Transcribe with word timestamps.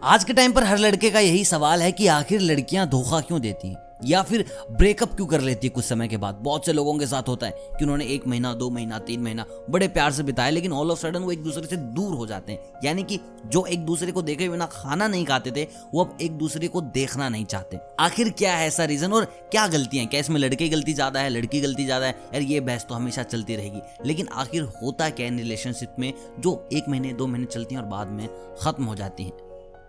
आज 0.00 0.24
के 0.24 0.32
टाइम 0.32 0.52
पर 0.52 0.64
हर 0.64 0.78
लड़के 0.78 1.10
का 1.10 1.20
यही 1.20 1.44
सवाल 1.44 1.82
है 1.82 1.90
कि 1.92 2.06
आखिर 2.06 2.40
लड़कियाँ 2.40 2.86
धोखा 2.88 3.20
क्यों 3.20 3.40
देती 3.40 3.68
हैं? 3.68 3.76
या 4.04 4.20
फिर 4.22 4.44
ब्रेकअप 4.70 5.14
क्यों 5.16 5.26
कर 5.26 5.40
लेती 5.40 5.66
है 5.66 5.70
कुछ 5.70 5.84
समय 5.84 6.08
के 6.08 6.16
बाद? 6.16 6.34
बहुत 6.34 6.66
से 6.66 6.72
लोगों 6.72 6.96
के 6.98 7.06
साथ 7.06 7.28
होता 7.28 7.46
है 7.46 7.52
कि 7.78 7.84
उन्होंने 7.84 8.04
एक 8.06 8.26
महीना, 8.26 8.52
दो 8.54 8.68
महीना, 8.70 8.98
तीन 8.98 9.20
महीना 9.20 9.44
बड़े 9.70 9.88
प्यार 9.88 10.12
से 10.12 10.22
बिताया, 10.22 10.50
लेकिन 10.50 10.72
ऑल 10.72 10.90
ऑफ़ 10.90 10.98
सडन 10.98 11.22
वो 11.22 11.32
एक 11.32 11.42
दूसरे 11.42 11.66
से 11.66 11.76
दूर 11.76 12.14
हो 12.14 12.26
जाते 12.26 12.52
हैं। 12.52 12.80
यानी 12.84 13.02
कि 13.02 13.18
जो 13.46 13.64
एक 13.66 13.84
दूसरे 13.86 14.12
को 14.12 14.22
देखे 14.22 14.48
बिना 14.48 14.66
खाना 14.66 15.08
नहीं 15.08 15.24
खाते 15.24 15.50
थे, 15.50 15.66
वो 15.94 16.04
अब 16.04 16.16
एक 16.20 16.38
दूसरे 16.38 16.68
को 16.68 16.80
देखना 16.80 17.28
नहीं 17.28 17.44
चाहते। 17.44 17.80
आखिर 18.00 18.30
क्या 18.30 18.54
है 18.56 18.66
ऐसा 18.66 18.84
रीजन 18.84 19.12
और 19.12 19.24
क्या 19.24 19.66
गलतियाँ 19.66 20.06
क्या 20.06 20.20
इसमें 20.20 20.40
लड़के 20.40 20.56
की 20.56 20.68
गलती 20.68 20.94
ज़्यादा 20.94 21.20
है, 21.20 21.30
लड़की 21.30 21.60
गलती 21.60 21.84
ज़्यादा 21.84 22.06
है? 22.06 22.12
यार 22.34 22.42
ये 22.42 22.60
बहस 22.60 22.86
तो 22.88 22.94
हमेशा 22.94 23.22
चलती 23.24 23.56
रहेगी। 23.56 23.82
लेकिन 24.06 24.28
आखिर 24.34 24.62
होता 24.82 25.10
क्या 25.10 25.26
इन 25.26 25.38
रिलेशनशिप 25.38 25.96
में? 25.98 26.12
जो 26.40 26.68
एक 26.72 26.88
महीने, 26.88 27.12
दो 27.12 27.26
महीने 27.26 27.46
चलती 27.46 27.74
हैं 27.74 27.82
और 27.82 27.88
बाद 27.88 28.08
में 28.08 28.26
खत्म 28.62 28.84
हो 28.84 28.94
जाती 28.94 29.24
हैं। 29.24 29.47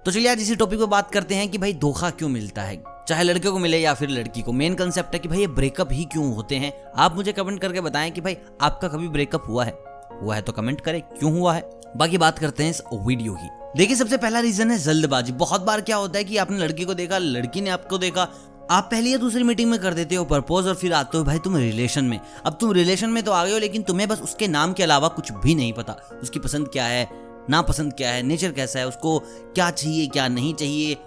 तो 0.09 0.13
चलिए 0.13 0.27
आज 0.27 0.39
इसी 0.41 0.55
टॉपिक 0.55 0.79
पे 0.79 0.85
बात 0.85 1.11
करते 1.11 1.35
हैं 1.35 1.49
कि 1.49 1.57
भाई 1.57 1.73
धोखा 1.73 2.09
क्यों 2.09 2.29
मिलता 2.29 2.61
है? 2.61 2.83
चाहे 3.07 3.23
लड़के 3.23 3.49
को 3.49 3.59
मिले 3.59 3.77
या 3.77 3.93
फिर 3.93 4.09
लड़की 4.09 4.41
को 4.41 4.51
मेन 4.51 4.75
कंसेप्ट 4.75 5.13
है 5.13 5.19
कि 5.19 5.29
भाई 5.29 5.39
ये 5.39 5.47
ब्रेकअप 5.47 5.91
ही 5.91 6.05
क्यों 6.05 6.35
होते 6.35 6.55
हैं? 6.55 6.71
आप 6.97 7.15
मुझे 7.15 7.31
कमेंट 7.31 7.61
करके 7.61 7.81
बताएँ 7.81 8.11
कि 8.11 8.21
भाई 8.21 8.37
आपका 8.61 8.87
कभी 8.87 9.07
ब्रेकअप 9.07 9.43
हुआ 9.47 9.65
है? 9.65 9.77
हुआ 10.21 10.35
है 10.35 10.41
तो 10.41 10.51
कमेंट 10.51 10.81
करें, 10.81 11.01
क्यों 11.01 11.31
हुआ 11.33 11.53
है? 11.53 11.69
बाकी 11.97 12.17
बात 12.17 12.39
करते 12.39 12.63
हैं 12.63 12.71
इस 12.71 12.81
वीडियो 12.93 13.33
की। 13.33 13.49
देखिए, 13.77 13.95
सबसे 13.95 14.17
पहला 14.17 14.39
रीजन 14.39 14.71
है 14.71 14.79
जल्दबाजी। 14.79 15.31
बहुत 15.31 15.61
बार 15.61 15.81
क्या 15.81 15.97
होता 15.97 16.17
है 16.17 16.23
कि 16.23 16.37
आपने 16.37 16.57
लड़की 16.57 16.85
को 16.85 16.93
देखा, 16.93 17.17
लड़की 17.17 17.61
ने 17.61 17.69
आपको 17.69 17.97
देखा, 17.97 18.27
आप 18.71 18.87
पहली 18.91 19.13
या 19.13 19.17
दूसरी 19.17 19.43
मीटिंग 19.43 19.71
में 19.71 19.79
कर 19.79 19.93
देते 19.93 20.15
हो 20.15 20.25
प्रपोज 20.25 20.67
और 20.67 20.75
फिर 20.75 20.93
आते 20.93 21.17
हो, 21.17 21.23
भाई 21.23 21.39
तुम 21.39 21.57
रिलेशन 21.57 22.05
में। 22.05 22.19
अब 22.45 22.57
तुम 22.61 22.71
रिलेशन 22.71 23.09
में 23.09 23.23
तो 23.23 23.31
आ 23.31 23.45
गए 23.45 23.51
हो, 23.51 23.59
लेकिन 23.59 23.83
तुम्हें 23.83 24.09
बस 24.09 24.21
उसके 24.21 24.47
नाम 24.47 24.73
के 24.73 24.83
अलावा 24.83 25.07
कुछ 25.07 25.31
भी 25.31 25.55
नहीं 25.55 25.73
पता। 25.73 26.19
उसकी 26.23 26.39
पसंद 26.39 26.67
क्या 26.67 26.85
है? 26.85 27.28
नापसंद 27.49 27.93
क्या 27.93 28.11
है, 28.11 28.23
नेचर 28.23 28.51
कैसा 28.51 28.79
है, 28.79 28.87
उसको 28.87 29.19
क्या 29.19 29.69
चाहिए, 29.71 30.07
क्या 30.07 30.27
नहीं 30.27 30.53
चाहिए 30.53 30.97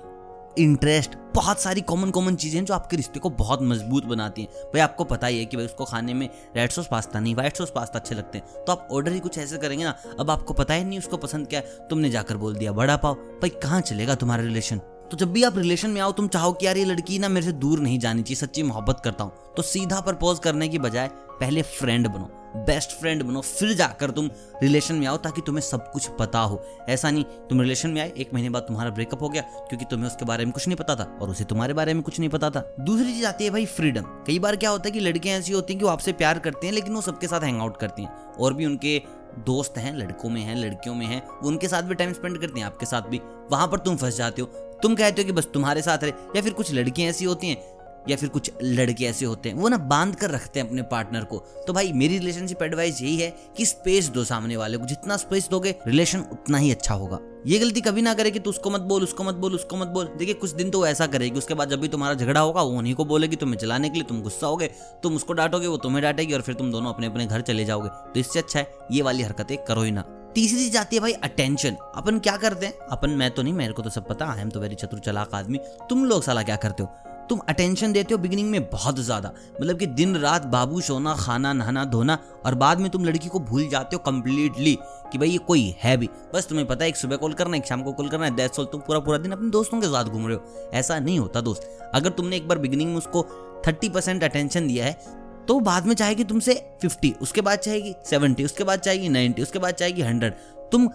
इंटरेस्ट 0.58 1.16
बहुत 1.34 1.60
सारी 1.60 1.80
कॉमन 1.80 2.10
कॉमन 2.10 2.34
चीज़ें 2.34 2.58
हैं 2.58 2.64
जो 2.66 2.74
आपके 2.74 2.96
रिश्ते 2.96 3.20
को 3.20 3.30
बहुत 3.30 3.62
मज़बूत 3.62 4.04
बनाती 4.04 4.42
हैं। 4.42 4.64
भाई, 4.64 4.80
आपको 4.80 5.04
पता 5.04 5.26
ही 5.26 5.38
है 5.38 5.44
कि 5.44 5.56
भाई, 5.56 5.66
उसको 5.66 5.84
खाने 5.84 6.14
में 6.14 6.28
रेड 6.56 6.70
सॉस 6.70 6.86
पास्ता 6.86 7.20
नहीं 7.20 7.34
वाइट 7.34 7.56
सॉस 7.56 7.72
पास्ता 7.74 7.98
अच्छे 7.98 8.14
लगते 8.14 8.38
हैं। 8.38 8.64
तो 8.64 8.72
आप 8.72 8.88
ऑर्डर 8.92 9.12
ही 9.12 9.20
कुछ 9.20 9.38
ऐसे 9.38 9.58
करेंगे 9.58 9.84
ना, 9.84 9.94
अब 10.20 10.30
आपको 10.30 10.54
पता 10.54 10.74
ही 10.74 10.84
नहीं 10.84 10.98
उसको 10.98 11.16
पसंद 11.16 11.46
क्या 11.46 11.60
है, 11.60 11.86
तुमने 11.90 12.10
जाकर 12.10 12.36
बोल 12.36 12.56
दिया 12.56 12.72
बड़ा 12.72 12.96
पाव? 12.96 13.14
भाई, 13.14 13.48
कहाँ 13.48 13.80
चलेगा 13.80 14.14
तुम्हारा 14.14 14.42
रिलेशन 14.42 14.80
तो 15.12 15.16
जब 15.16 15.32
भी 15.32 15.42
आप 15.42 15.56
रिलेशन 15.58 15.90
में 15.90 16.00
आओ, 16.00 16.12
तुम 16.12 16.28
चाहो 16.28 16.52
कि 16.52 16.66
यार 16.66 16.76
ये 16.76 16.84
लड़की 16.84 17.18
ना 17.18 17.28
मेरे 17.28 17.46
से 17.46 17.52
दूर 17.52 17.80
नहीं 17.80 17.98
जानी 17.98 18.22
चाहिए, 18.22 18.36
सच्ची 18.36 18.62
मोहब्बत 18.62 19.00
करता 19.04 19.24
हूँ। 19.24 19.32
तो 19.56 19.62
सीधा 19.62 20.00
प्रपोज 20.00 20.38
करने 20.38 20.68
की 20.68 20.78
बजाय, 20.78 21.08
पहले 21.40 21.62
फ्रेंड 21.62 22.08
बनो 22.08 22.30
बेस्ट 22.56 22.90
फ्रेंड 22.90 23.22
बनो, 23.22 23.40
फिर 23.40 23.72
जाकर 23.72 24.10
तुम 24.10 24.30
रिलेशन 24.62 24.94
में 24.94 25.06
आओ, 25.06 25.16
ताकि 25.16 25.40
तुम्हें 25.40 25.62
सब 25.62 25.90
कुछ 25.92 26.08
पता 26.18 26.38
हो। 26.38 26.60
ऐसा 26.88 27.10
नहीं, 27.10 27.24
तुम 27.50 27.60
रिलेशन 27.60 27.90
में 27.90 28.00
आए, 28.00 28.12
एक 28.16 28.34
महीने 28.34 28.50
बाद 28.50 28.62
तुम्हारा 28.62 28.90
ब्रेकअप 28.90 29.22
हो 29.22 29.28
गया, 29.28 29.42
क्योंकि 29.68 29.84
तुम्हें 29.84 30.06
उसके 30.06 30.24
बारे 30.24 30.44
में 30.44 30.52
कुछ 30.52 30.66
नहीं 30.68 30.76
पता 30.76 30.96
था, 30.96 31.04
और 31.22 31.30
उसे 31.30 31.44
तुम्हारे 31.44 31.74
बारे 31.74 31.94
में 31.94 32.02
कुछ 32.02 32.18
नहीं 32.18 32.30
पता 32.30 32.50
था। 32.50 32.64
दूसरी 32.80 33.12
चीज़ 33.14 33.26
आती 33.26 33.44
है 33.44 33.50
भाई 33.50 33.66
फ्रीडम 33.66 34.04
कई 34.26 34.38
बार 34.38 34.56
क्या 34.56 34.70
होता 34.70 34.88
है 34.88 34.90
कि 34.90 35.00
लड़कियाँ 35.00 35.38
ऐसी 35.38 35.52
होती 35.52 35.72
हैं 35.72 35.78
कि 35.78 35.84
वो 35.84 35.90
आपसे 35.90 36.12
प्यार 36.12 36.38
करती 36.38 36.66
हैं, 36.66 36.74
लेकिन 36.74 36.94
वो 36.94 37.00
सबके 37.00 37.26
साथ 37.26 37.40
हैंग 37.40 37.60
आउट 37.60 37.76
करती 37.76 38.02
हैं, 38.02 38.10
और 38.40 38.54
भी 38.54 38.66
उनके 38.66 39.00
दोस्त 39.38 39.78
हैं, 39.78 39.96
लड़कों 39.96 40.28
में 40.28 40.40
हैं, 40.40 40.56
लड़कियों 40.56 40.94
में 40.94 41.06
हैं, 41.06 41.22
वो 41.42 41.48
उनके 41.48 41.68
साथ 41.68 41.82
भी 41.82 41.94
टाइम 41.94 42.12
स्पेंड 42.12 42.40
करते 42.40 42.60
हैं, 42.60 42.66
आपके 42.66 42.86
साथ 42.86 43.02
भी। 43.02 43.20
वहाँ 43.50 43.68
पर 43.68 43.78
तुम 43.78 43.96
फंस 43.96 44.16
जाते 44.16 44.42
हो। 44.42 44.48
तुम 44.82 44.94
कहते 44.94 45.22
हो 45.22 45.26
कि 45.26 45.32
बस 45.32 45.48
तुम्हारे 45.54 45.82
साथ 45.82 45.98
रहे, 45.98 46.12
या 46.36 46.42
फिर 46.42 46.52
कुछ 46.52 46.72
लड़कियाँ 46.72 47.10
ऐसी 47.10 47.24
होती 47.24 47.48
हैं 47.48 47.71
या 48.08 48.16
फिर 48.16 48.28
कुछ 48.28 48.50
लड़के 48.62 49.04
ऐसे 49.04 49.24
होते 49.24 49.48
हैं, 49.48 49.56
वो 49.56 49.68
ना 49.68 49.76
बाँध 49.76 50.14
कर 50.14 50.30
रखते 50.30 50.60
हैं 50.60 50.68
अपने 50.68 50.82
पार्टनर 50.82 51.24
को। 51.24 51.38
तो 51.38 51.72
भाई, 51.72 51.92
मेरी 51.92 52.18
रिलेशनशिप 52.18 52.62
एडवाइस 52.62 53.02
यही 53.02 53.16
है 53.16 53.36
कि 53.56 53.66
स्पेस 53.66 54.08
दो 54.08 54.24
सामने 54.24 54.56
वाले 54.56 54.78
को। 54.78 54.86
जितना 54.86 55.16
स्पेस 55.16 55.48
दोगे 55.48 55.74
रिलेशन 55.86 56.20
उतना 56.20 56.58
ही 56.58 56.70
अच्छा 56.70 56.94
होगा। 56.94 57.18
ये 57.46 57.58
गलती 57.58 57.80
कभी 57.80 58.02
ना 58.02 58.14
करे 58.14 58.30
कि 58.30 58.38
तू 58.38 58.50
उसको 58.50 58.70
मत 58.70 58.80
बोल, 58.80 59.02
उसको 59.02 59.24
मत 59.24 59.34
बोल, 59.34 59.54
उसको 59.54 59.76
मत 59.76 59.86
बोल। 59.86 60.04
देखिए, 60.04 60.34
कुछ 60.34 60.50
दिन 60.50 60.70
तो 60.70 60.78
वो 60.78 60.86
ऐसा 60.86 61.06
करेगी, 61.06 61.38
उसके 61.38 61.54
बाद 61.54 61.70
जब 61.70 61.80
भी 61.80 61.88
तुम्हारा 61.88 62.14
झगड़ा 62.14 62.40
होगा, 62.40 62.62
वो 62.62 62.70
उन्हीं 62.70 62.94
को 62.94 63.04
बोलेगी, 63.04 63.36
तुम्हें 63.36 63.58
चलाने 63.58 63.88
के 63.88 63.94
लिए 63.94 64.04
तुम 64.04 64.22
गुस्सा 64.22 64.46
होगे, 64.46 64.70
तुम 65.02 65.16
उसको 65.16 65.32
डांटोगे, 65.32 65.66
वो 65.66 65.76
तुम्हें 65.76 66.02
डांटेगी 66.02 66.32
और 66.32 66.40
फिर 66.40 66.54
तुम 66.54 66.72
दोनों 66.72 66.92
अपने 66.92 67.06
अपने 67.06 67.26
घर 67.26 67.40
चले 67.40 67.64
जाओगे। 67.64 67.88
तो 67.88 68.20
इससे 68.20 68.38
अच्छा 68.38 68.58
है, 68.58 68.74
ये 68.90 69.02
वाली 69.02 69.22
हरकतें 69.22 69.64
करो 69.64 69.82
ही 69.82 69.90
ना। 69.90 70.04
तीसरी 70.34 70.58
चीज़ 70.58 70.78
आती 70.78 70.96
है 70.96 71.02
भाई 71.02 71.12
अटेंशन 71.12 71.76
अपन 71.96 72.18
क्या 72.18 72.36
करते 72.36 72.66
हैं? 72.66 72.78
अपन, 72.78 73.10
मैं 73.10 73.30
तो 73.30 73.42
नहीं, 73.42 73.52
मेरे 73.52 73.72
को 73.72 73.82
तो 73.82 73.90
सब 73.90 74.08
पता 74.08 74.26
है 74.26 74.42
हम 74.42 74.50
तो 74.50 74.60
वेरी 74.60 74.74
चतुर 74.74 74.98
चलाक 74.98 75.34
आदमी। 75.34 75.58
तुम 75.88 76.04
लोग 76.04 76.22
साला 76.22 76.42
क्या 76.42 76.56
करते 76.56 76.82
हो? 76.82 76.88
तुम 77.28 77.40
अटेंशन 77.48 77.92
देते 77.92 78.14
हो 78.14 78.18
बिगिनिंग 78.20 78.50
में 78.50 78.68
बहुत 78.70 78.98
ज़्यादा। 78.98 79.32
मतलब 79.52 79.78
कि 79.78 79.86
दिन, 79.88 80.16
रात 80.16 80.46
बाबू 80.46 80.80
सोना, 80.80 81.14
खाना, 81.16 81.52
नहाना, 81.52 81.84
धोना 81.84 82.18
और 82.46 82.54
बाद 82.54 82.80
में 82.80 82.90
तुम 82.90 83.04
लड़की 83.04 83.28
को 83.28 83.40
भूल 83.40 83.68
जाते 83.68 83.96
हो 83.96 84.02
कंप्लीटली 84.06 84.76
कि 85.12 85.18
भाई 85.18 85.28
ये 85.28 85.38
कोई 85.40 85.74
है 85.78 85.96
भी। 85.96 86.08
बस 86.34 86.46
तुम्हें 86.48 86.66
पता 86.68 86.84
है, 86.84 86.88
एक 86.88 86.96
सुबह 86.96 87.16
कॉल 87.16 87.32
करना 87.32 87.52
है 87.52 87.58
एक 87.58 87.68
शाम 87.68 87.82
को 87.82 87.92
कॉल 87.92 88.08
करना 88.08 88.24
है 88.24 88.34
दैट्स 88.36 88.60
ऑल 88.60 88.66
तुम 88.66 88.80
पूरा 88.80 88.98
पूरा 89.00 89.18
दिन 89.18 89.32
अपने 89.32 89.50
दोस्तों 89.50 89.80
के 89.80 89.86
साथ 89.86 90.04
घूम 90.04 90.26
रहे 90.26 90.36
हो। 90.36 90.70
ऐसा 90.74 90.98
नहीं 90.98 91.18
होता 91.18 91.40
दोस्त। 91.40 91.68
अगर 91.94 92.10
तुमने 92.10 92.36
एक 92.36 92.48
बार 92.48 92.58
बिगिनिंग 92.58 92.90
में 92.90 92.96
उसको 92.98 93.22
थर्टी 93.66 93.88
परसेंट 93.88 94.24
अटेंशन 94.24 94.66
दिया 94.66 94.84
है 94.84 95.20
तो 95.48 95.58
बाद 95.60 95.86
में 95.86 95.94
चाहेगी 95.94 96.24
तुमसे 96.24 96.54
फिफ्टी 96.82 97.12
उसके 97.22 97.40
बाद 97.40 97.58
चाहेगी 97.58 97.94
सेवेंटी 98.06 98.44
उसके 98.44 98.64
बाद 98.64 98.80
चाहेगी 98.80 99.08
नाइन्टी 99.08 99.42
उसके 99.42 99.58
बाद 99.58 99.74
चाहेगी 99.74 100.02
हंड्रेड 100.02 100.34
तुम 100.72 100.88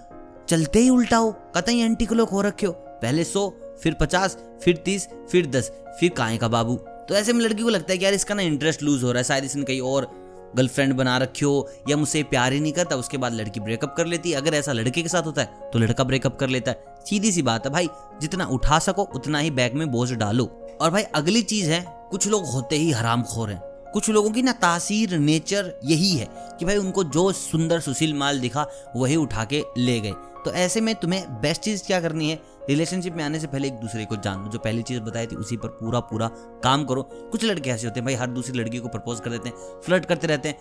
चलते 0.49 0.79
ही 0.79 0.89
उल्टा 0.89 1.17
हो, 1.17 1.31
कतई 1.55 1.79
एंटी 1.79 2.05
को 2.05 2.25
हो 2.25 2.41
रखे 2.41 2.67
हो। 2.67 2.73
पहले 2.73 3.23
सौ 3.23 3.47
फिर 3.83 3.93
पचास, 3.93 4.38
फिर 4.61 4.75
तीस, 4.75 5.07
फिर 5.31 5.45
दस, 5.45 5.71
फिर 5.99 6.09
काहे 6.09 6.38
का 6.38 6.47
बाबू? 6.47 6.75
तो 6.75 7.15
ऐसे 7.15 7.33
में 7.33 7.45
लड़की 7.45 7.63
को 7.63 7.69
लगता 7.69 7.91
है 7.91 7.97
कि 7.97 8.05
यार 8.05 8.13
इसका 8.13 8.35
ना 8.35 8.41
इंटरेस्ट 8.41 8.83
लूज 8.83 9.03
हो 9.03 9.11
रहा 9.11 9.17
है, 9.17 9.23
शायद 9.23 9.43
इसने 9.43 9.63
कहीं 9.63 9.81
और 9.81 10.11
गर्लफ्रेंड 10.55 10.93
बना 10.93 11.17
रखी 11.17 11.45
हो, 11.45 11.69
या 11.89 11.97
मुझसे 11.97 12.23
प्यार 12.23 12.53
ही 12.53 12.59
नहीं 12.59 12.73
करता, 12.73 12.95
उसके 12.95 13.17
बाद 13.17 13.33
लड़की 13.33 13.59
ब्रेकअप 13.59 13.93
कर 13.97 14.05
लेती 14.05 14.31
है। 14.31 14.38
अगर 14.38 14.53
ऐसा 14.53 14.73
लड़के 14.73 15.01
के 15.01 15.09
साथ 15.09 15.23
होता 15.23 15.41
है 15.41 15.69
तो 15.73 15.79
लड़का 15.79 16.03
ब्रेकअप 16.03 16.38
कर 16.39 16.49
लेता 16.49 16.71
है। 16.71 16.83
सीधी 17.09 17.31
सी 17.31 17.41
बात 17.41 17.65
है 17.65 17.71
भाई, 17.71 17.89
जितना 18.21 18.45
उठा 18.45 18.79
सको, 18.79 19.03
उतना 19.15 19.39
ही 19.39 19.51
बैग 19.51 19.73
में 19.73 19.91
बोझ 19.91 20.11
डालो। 20.13 20.45
और 20.81 20.91
भाई, 20.91 21.03
अगली 21.03 21.41
चीज़ 21.41 21.69
है, 21.69 21.85
कुछ 22.11 22.27
लोग 22.27 22.45
होते 22.45 22.75
ही 22.75 22.91
हराम 22.91 23.23
खोर 23.23 23.49
हैं। 23.49 23.61
कुछ 23.94 24.09
लोगों 24.09 24.29
की 24.29 24.41
ना 24.41 24.51
तासीर 24.51 25.17
नेचर 25.17 25.73
यही 25.83 26.09
है 26.09 26.27
कि 26.59 26.65
भाई 26.65 26.77
उनको 26.77 27.03
जो 27.03 27.31
सुंदर 27.31 27.79
सुशील 27.79 28.13
माल 28.13 28.39
दिखा, 28.39 28.67
वही 28.95 29.15
उठा 29.15 29.45
के 29.45 29.63
ले 29.77 29.99
गए। 29.99 30.11
तो 30.45 30.51
ऐसे 30.51 30.81
में 30.81 30.94
तुम्हें 30.95 31.41
बेस्ट 31.41 31.61
चीज़ 31.61 31.83
क्या 31.83 32.01
करनी 32.01 32.29
है? 32.29 32.39
रिलेशनशिप 32.69 33.13
में 33.13 33.23
आने 33.23 33.39
से 33.39 33.47
पहले 33.47 33.67
एक 33.67 33.73
दूसरे 33.73 34.05
को 34.05 34.16
जान 34.16 34.44
लो। 34.44 34.50
जो 34.50 34.59
पहली 34.59 34.81
चीज़ 34.81 35.00
बताई 35.00 35.25
थी, 35.25 35.35
उसी 35.35 35.57
पर 35.57 35.67
पूरा 35.67 36.00
पूरा 36.00 36.28
काम 36.63 36.85
करो। 36.85 37.03
कुछ 37.03 37.45
लड़के 37.45 37.69
ऐसे 37.69 37.88
होते 37.88 38.00
हैं, 38.00 38.05
भाई, 38.05 38.13
हर 38.13 38.28
दूसरी 38.28 38.59
लड़की 38.59 38.78
को 38.78 38.88
प्रपोज 38.88 39.19
कर 39.19 39.29
देते 39.29 39.50
हैं 39.50 39.55
फ्लर्ट 39.81 40.05
करते 40.05 40.28
रहते 40.28 40.50
हैं। 40.50 40.59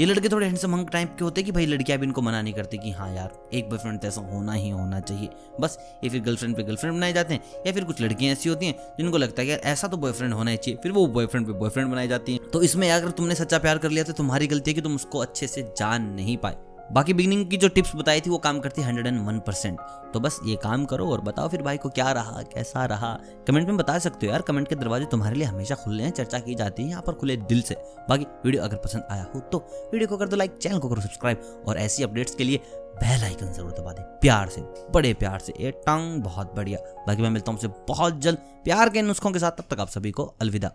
ये 0.00 0.06
लड़के 0.06 0.28
थोड़े 0.28 0.46
हैंडसम 0.46 0.74
हंग 0.74 0.88
टाइप 0.88 1.16
के 1.18 1.24
होते 1.24 1.40
हैं 1.40 1.46
कि, 1.46 1.52
भाई, 1.52 1.66
लड़कियाँ 1.66 2.00
भी 2.00 2.06
इनको 2.06 2.22
मना 2.22 2.42
नहीं 2.42 2.54
करती 2.54 2.78
कि 2.78 2.90
हाँ 2.90 3.14
यार, 3.14 3.48
एक 3.52 3.70
बॉयफ्रेंड 3.70 4.00
तो 4.00 4.08
ऐसा 4.08 4.20
होना 4.20 4.52
ही 4.52 4.70
होना 4.70 5.00
चाहिए। 5.00 5.28
बस, 5.60 5.78
ये 6.04 6.10
फिर 6.10 6.22
गर्लफ्रेंड 6.22 6.56
पे 6.56 6.62
गर्लफ्रेंड 6.62 6.96
बनाए 6.96 7.12
जाते 7.12 7.34
हैं, 7.34 7.40
या 7.66 7.72
फिर 7.72 7.84
कुछ 7.84 8.00
लड़कियाँ 8.00 8.32
ऐसी 8.32 8.48
होती 8.48 8.66
हैं, 8.66 8.74
जिनको 8.98 9.18
लगता 9.18 9.42
है 9.42 9.46
कि, 9.46 9.52
यार, 9.52 9.60
ऐसा 9.60 9.88
तो 9.88 9.96
बॉयफ्रेंड 9.96 10.34
होना 10.34 10.50
ही 10.50 10.56
चाहिए। 10.56 10.78
फिर 10.82 10.92
वो 10.92 11.06
बॉयफ्रेंड 11.06 11.46
पे 11.46 11.52
बॉयफ्रेंड 11.52 11.88
बनाई 11.88 12.08
जाती 12.08 12.32
है। 12.32 12.38
तो 12.38 12.62
इसमें 12.62 12.90
अगर 12.90 13.10
तुमने 13.10 13.34
सच्चा 13.34 13.58
प्यार 13.58 13.78
कर 13.78 13.90
लिया 13.90 14.04
तो 14.04 14.12
तुम्हारी 14.12 14.46
गलती 14.46 14.70
है 14.70 14.74
कि 14.74 14.80
तुम 14.80 14.94
उसको 14.94 15.18
अच्छे 15.18 15.46
से 15.46 15.62
जान 15.62 16.02
नहीं 16.02 16.36
पाए। 16.36 16.56
बाकी 16.90 17.14
बिगनिंग 17.14 17.44
की 17.50 17.56
जो 17.56 17.68
टिप्स 17.68 17.94
बताई 17.96 18.20
थी, 18.20 18.30
वो 18.30 18.38
काम 18.38 18.58
करती 18.60 18.80
है 18.80 18.86
हंड्रेड 18.86 19.06
एंड 19.06 19.26
वन 19.26 19.38
परसेंट 19.40 19.78
तो 20.12 20.20
बस 20.20 20.38
ये 20.44 20.56
काम 20.58 20.84
करो 20.86 21.06
और 21.06 21.20
बताओ 21.22 21.48
फिर 21.48 21.62
भाई 21.62 21.76
को 21.76 21.88
क्या 21.90 22.10
रहा, 22.12 22.42
कैसा 22.54 22.84
रहा। 22.86 23.12
कमेंट 23.46 23.68
में 23.68 23.76
बता 23.76 23.98
सकते 23.98 24.26
हो 24.26 24.32
यार 24.32 24.42
कमेंट 24.42 24.68
के 24.68 24.74
दरवाजे 24.74 25.04
तुम्हारे 25.06 25.36
लिए 25.36 25.46
हमेशा 25.46 25.74
खुले 25.74 26.02
हैं, 26.02 26.10
चर्चा 26.12 26.38
की 26.40 26.54
जाती 26.54 26.82
है, 26.82 26.88
यहाँ 26.90 27.02
पर 27.02 27.12
खुले 27.14 27.36
दिल 27.38 27.62
से। 27.62 27.74
बाकी 28.08 28.26
वीडियो 28.44 28.62
अगर 28.62 28.76
पसंद 28.78 29.06
आया 29.10 29.26
हो 29.34 29.40
तो 29.42 29.58
वीडियो 29.92 30.08
को 30.08 30.16
कर 30.16 30.28
दो 30.28 30.36
लाइक 30.36 30.56
चैनल 30.56 30.78
को 30.78 30.88
करो 30.88 31.00
सब्सक्राइब 31.00 31.64
और 31.68 31.78
ऐसी 31.78 32.02
अपडेट्स 32.02 32.34
के 32.34 32.44
लिए 32.44 32.60
बेल 32.96 33.24
आइकन 33.24 33.52
ज़रूर 33.52 33.70
दबा 33.72 33.92
दे, 33.92 34.02
प्यार 34.20 34.48
से, 34.48 34.60
बड़े 34.92 35.14
प्यार 35.14 35.38
से। 35.40 35.52
ये 35.60 35.70
टंग 35.70 36.22
बहुत 36.22 36.54
बढ़िया। 36.56 36.78
बाकी 37.06 37.22
मैं 37.22 37.30
मिलता 37.30 37.52
हूँ 37.52 37.74
बहुत 37.88 38.20
जल्द 38.20 38.38
प्यार 38.64 38.88
के 38.88 39.02
नुस्खों 39.02 39.30
के 39.30 39.38
साथ, 39.38 39.50
तब 39.52 39.64
तक 39.70 39.80
आप 39.80 39.88
सभी 39.90 40.10
को 40.10 40.34
अलविदा। 40.40 40.72